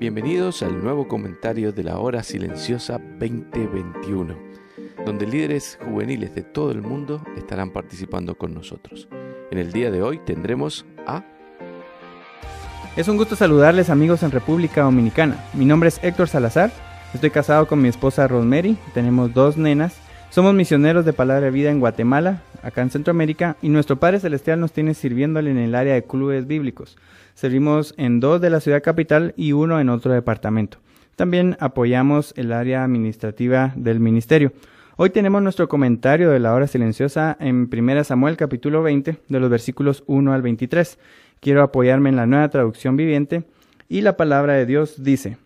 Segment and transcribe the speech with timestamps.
[0.00, 4.36] Bienvenidos al nuevo comentario de la Hora Silenciosa 2021,
[5.06, 9.08] donde líderes juveniles de todo el mundo estarán participando con nosotros.
[9.52, 11.22] En el día de hoy tendremos a...
[12.96, 15.44] Es un gusto saludarles amigos en República Dominicana.
[15.54, 16.72] Mi nombre es Héctor Salazar,
[17.14, 19.94] estoy casado con mi esposa Rosemary, tenemos dos nenas,
[20.34, 24.58] somos misioneros de Palabra de Vida en Guatemala, acá en Centroamérica, y nuestro Padre Celestial
[24.58, 26.96] nos tiene sirviéndole en el área de clubes bíblicos.
[27.34, 30.78] Servimos en dos de la ciudad capital y uno en otro departamento.
[31.14, 34.52] También apoyamos el área administrativa del ministerio.
[34.96, 39.48] Hoy tenemos nuestro comentario de la hora silenciosa en 1 Samuel capítulo 20 de los
[39.48, 40.98] versículos 1 al 23.
[41.38, 43.44] Quiero apoyarme en la nueva traducción viviente
[43.88, 45.36] y la palabra de Dios dice,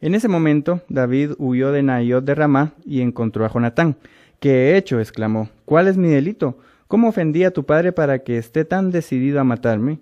[0.00, 3.96] En ese momento David huyó de Nayot de Ramá y encontró a Jonatán.
[4.40, 5.00] ¿Qué he hecho?
[5.00, 5.50] exclamó.
[5.64, 6.58] ¿Cuál es mi delito?
[6.86, 9.98] ¿Cómo ofendí a tu padre para que esté tan decidido a matarme?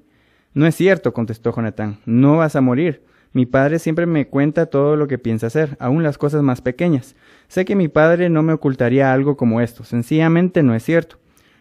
[0.53, 3.03] No es cierto, contestó Jonatán, no vas a morir.
[3.33, 7.17] Mi padre siempre me cuenta todo lo que piensa hacer, aun las cosas más pequeñas.
[7.49, 11.17] Sé que mi padre no me ocultaría algo como esto, sencillamente no es cierto.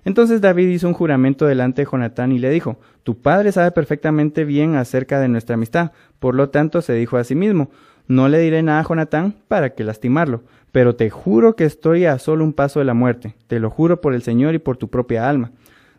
[0.05, 4.45] Entonces David hizo un juramento delante de Jonatán y le dijo, Tu padre sabe perfectamente
[4.45, 7.71] bien acerca de nuestra amistad, por lo tanto se dijo a sí mismo,
[8.07, 12.19] No le diré nada a Jonatán para que lastimarlo, pero te juro que estoy a
[12.19, 14.89] solo un paso de la muerte, te lo juro por el Señor y por tu
[14.89, 15.51] propia alma.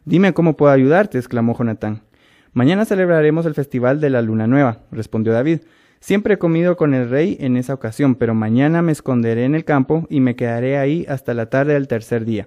[0.04, 2.02] Dime cómo puedo ayudarte, exclamó Jonatán.
[2.52, 5.60] Mañana celebraremos el festival de la luna nueva, respondió David.
[5.98, 9.64] Siempre he comido con el rey en esa ocasión, pero mañana me esconderé en el
[9.64, 12.46] campo y me quedaré ahí hasta la tarde del tercer día.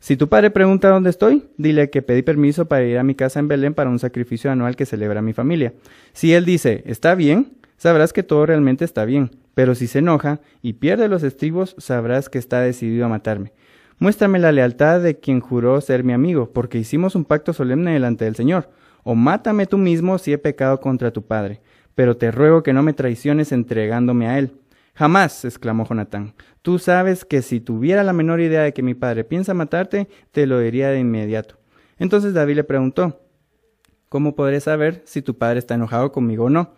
[0.00, 3.38] Si tu padre pregunta dónde estoy, dile que pedí permiso para ir a mi casa
[3.38, 5.72] en Belén para un sacrificio anual que celebra mi familia.
[6.12, 10.40] Si él dice, está bien, sabrás que todo realmente está bien, pero si se enoja
[10.60, 13.54] y pierde los estribos, sabrás que está decidido a matarme.
[13.98, 18.26] Muéstrame la lealtad de quien juró ser mi amigo, porque hicimos un pacto solemne delante
[18.26, 18.68] del Señor
[19.02, 21.62] o mátame tú mismo si he pecado contra tu padre,
[21.94, 24.52] pero te ruego que no me traiciones entregándome a él.
[24.92, 26.34] Jamás, exclamó Jonatán.
[26.60, 30.46] Tú sabes que si tuviera la menor idea de que mi padre piensa matarte, te
[30.46, 31.56] lo diría de inmediato.
[31.98, 33.22] Entonces David le preguntó,
[34.10, 36.74] ¿Cómo podré saber si tu padre está enojado conmigo o no?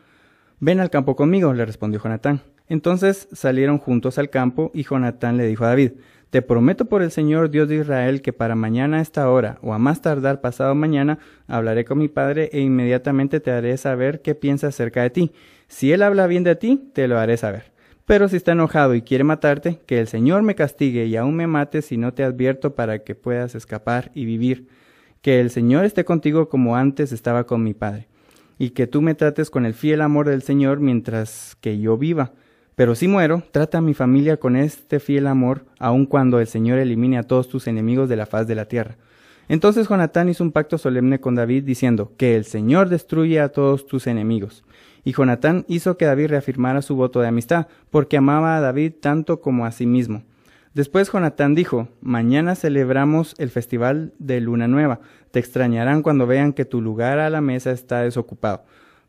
[0.65, 2.41] Ven al campo conmigo, le respondió Jonatán.
[2.69, 5.95] Entonces salieron juntos al campo y Jonatán le dijo a David,
[6.31, 9.75] te prometo por el Señor Dios de Israel que para mañana a esta hora, o
[9.75, 11.19] a más tardar pasado mañana,
[11.49, 15.33] hablaré con mi padre e inmediatamente te haré saber qué piensa acerca de ti.
[15.67, 17.73] Si él habla bien de ti, te lo haré saber.
[18.07, 21.49] Pero si está enojado y quiere matarte, que el Señor me castigue y aún me
[21.49, 24.69] mate si no te advierto para que puedas escapar y vivir.
[25.23, 28.12] Que el Señor esté contigo como antes estaba con mi padre.
[28.63, 32.33] Y que tú me trates con el fiel amor del Señor mientras que yo viva
[32.75, 36.79] pero si muero, trata a mi familia con este fiel amor, aun cuando el Señor
[36.79, 38.97] elimine a todos tus enemigos de la faz de la tierra.
[39.49, 43.87] Entonces Jonatán hizo un pacto solemne con David, diciendo, que el Señor destruye a todos
[43.87, 44.65] tus enemigos.
[45.05, 49.43] Y Jonatán hizo que David reafirmara su voto de amistad, porque amaba a David tanto
[49.43, 50.23] como a sí mismo.
[50.75, 55.01] Después Jonatán dijo, Mañana celebramos el festival de Luna Nueva.
[55.31, 58.65] Te extrañarán cuando vean que tu lugar a la mesa está desocupado.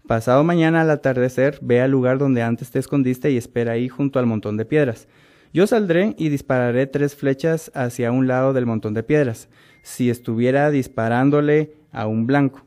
[0.05, 4.19] Pasado mañana al atardecer, ve al lugar donde antes te escondiste y espera ahí junto
[4.19, 5.07] al montón de piedras.
[5.53, 9.47] Yo saldré y dispararé tres flechas hacia un lado del montón de piedras,
[9.81, 12.65] si estuviera disparándole a un blanco.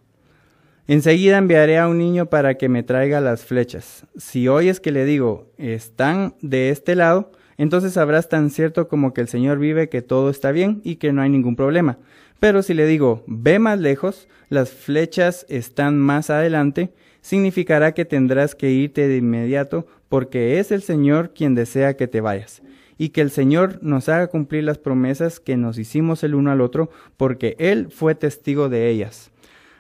[0.87, 4.07] Enseguida enviaré a un niño para que me traiga las flechas.
[4.17, 9.21] Si oyes que le digo, están de este lado, entonces sabrás tan cierto como que
[9.21, 11.99] el Señor vive que todo está bien y que no hay ningún problema.
[12.41, 18.55] Pero si le digo, ve más lejos, las flechas están más adelante, significará que tendrás
[18.55, 22.63] que irte de inmediato porque es el Señor quien desea que te vayas
[22.99, 26.61] y que el Señor nos haga cumplir las promesas que nos hicimos el uno al
[26.61, 29.31] otro porque Él fue testigo de ellas.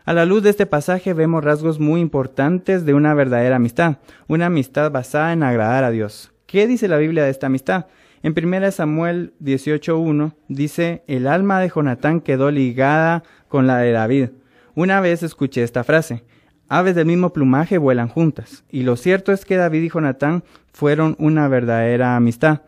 [0.04, 3.98] A la luz de este pasaje vemos rasgos muy importantes de una verdadera amistad,
[4.28, 6.32] una amistad basada en agradar a Dios.
[6.46, 7.86] ¿Qué dice la Biblia de esta amistad?
[8.22, 14.28] En 1 Samuel 18.1 dice, el alma de Jonatán quedó ligada con la de David.
[14.74, 16.22] Una vez escuché esta frase,
[16.68, 18.64] Aves del mismo plumaje vuelan juntas.
[18.70, 22.62] Y lo cierto es que David y Jonatán fueron una verdadera amistad.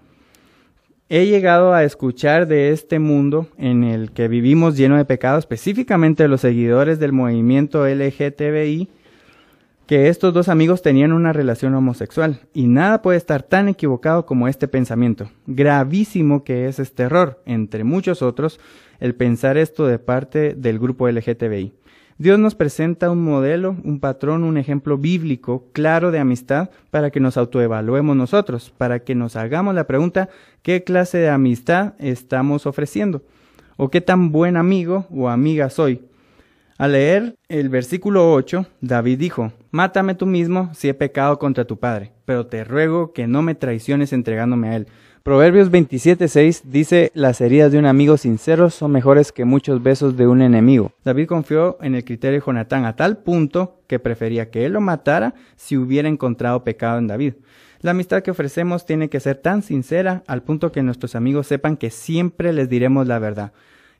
[1.09, 6.29] He llegado a escuchar de este mundo en el que vivimos lleno de pecado, específicamente
[6.29, 8.89] los seguidores del movimiento LGTBI,
[9.89, 12.41] que estos dos amigos tenían una relación homosexual.
[12.53, 15.31] Y nada puede estar tan equivocado como este pensamiento.
[15.47, 18.61] Gravísimo que es este error, entre muchos otros,
[19.01, 21.73] el pensar esto de parte del grupo LGTBI.
[22.19, 27.21] Dios nos presenta un modelo, un patrón, un ejemplo bíblico claro de amistad para que
[27.21, 30.29] nos autoevaluemos nosotros, para que nos hagamos la pregunta
[30.61, 33.23] ¿qué clase de amistad estamos ofreciendo?
[33.79, 36.03] ¿O qué tan buen amigo o amiga soy?
[36.79, 41.81] Al leer el versículo 8, David dijo, Mátame tú mismo si he pecado contra tu
[41.81, 44.87] padre, pero te ruego que no me traiciones entregándome a él.
[45.25, 50.29] Proverbios 27:6 dice, las heridas de un amigo sincero son mejores que muchos besos de
[50.29, 50.93] un enemigo.
[51.05, 54.81] David confió en el criterio de Jonatán a tal punto que prefería que él lo
[54.81, 57.35] matara si hubiera encontrado pecado en David.
[57.81, 61.77] La amistad que ofrecemos tiene que ser tan sincera al punto que nuestros amigos sepan
[61.77, 63.53] que siempre les diremos la verdad.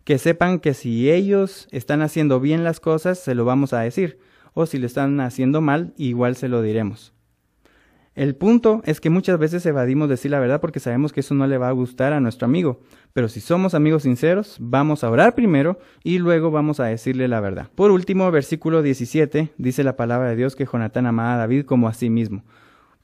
[0.05, 4.19] Que sepan que si ellos están haciendo bien las cosas, se lo vamos a decir.
[4.55, 7.13] O si lo están haciendo mal, igual se lo diremos.
[8.19, 11.47] El punto es que muchas veces evadimos decir la verdad porque sabemos que eso no
[11.47, 12.81] le va a gustar a nuestro amigo.
[13.13, 17.39] Pero si somos amigos sinceros, vamos a orar primero y luego vamos a decirle la
[17.39, 17.69] verdad.
[17.77, 21.87] Por último, versículo 17, dice la palabra de Dios que Jonatán amaba a David como
[21.87, 22.43] a sí mismo.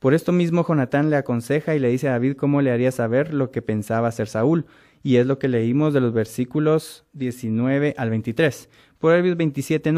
[0.00, 3.32] Por esto mismo Jonatán le aconseja y le dice a David cómo le haría saber
[3.32, 4.66] lo que pensaba hacer Saúl,
[5.04, 8.70] y es lo que leímos de los versículos 19 al 23.
[8.98, 9.92] Proverbios 27,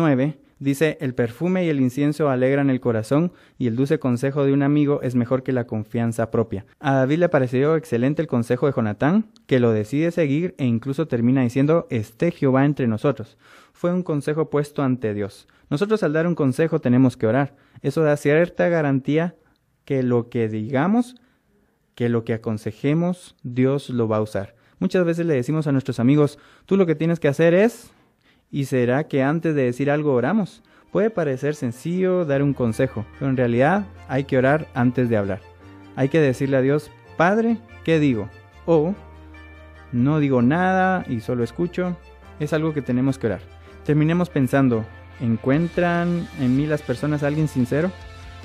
[0.59, 4.65] dice, el perfume y el incienso alegran el corazón, y el dulce consejo de un
[4.65, 6.67] amigo es mejor que la confianza propia.
[6.81, 11.07] A David le pareció excelente el consejo de Jonatán, que lo decide seguir e incluso
[11.07, 13.39] termina diciendo, esté Jehová entre nosotros.
[13.73, 15.47] Fue un consejo puesto ante Dios.
[15.71, 17.55] Nosotros al dar un consejo tenemos que orar.
[17.81, 19.37] Eso da cierta garantía
[19.85, 21.15] que lo que digamos,
[21.95, 24.56] que lo que aconsejemos, Dios lo va a usar.
[24.79, 27.91] Muchas veces le decimos a nuestros amigos, tú lo que tienes que hacer es,
[28.51, 30.63] y será que antes de decir algo oramos.
[30.93, 35.41] Puede parecer sencillo dar un consejo, pero en realidad hay que orar antes de hablar.
[35.95, 38.29] Hay que decirle a Dios, Padre, ¿qué digo?
[38.67, 38.95] O,
[39.93, 41.97] no digo nada y solo escucho.
[42.39, 43.41] Es algo que tenemos que orar.
[43.85, 44.85] Terminemos pensando,
[45.21, 47.91] ¿encuentran en mí las personas alguien sincero?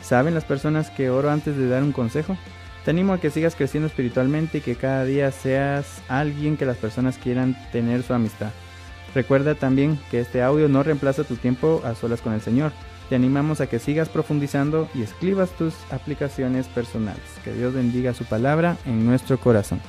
[0.02, 2.38] ¿Saben las personas que oro antes de dar un consejo?
[2.84, 6.78] Te animo a que sigas creciendo espiritualmente y que cada día seas alguien que las
[6.78, 8.50] personas quieran tener su amistad.
[9.14, 12.72] Recuerda también que este audio no reemplaza tu tiempo a solas con el Señor.
[13.10, 17.22] Te animamos a que sigas profundizando y escribas tus aplicaciones personales.
[17.44, 19.80] Que Dios bendiga su palabra en nuestro corazón.